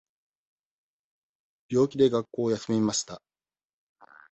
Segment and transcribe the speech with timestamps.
[1.69, 3.21] 病気で学校を休みました。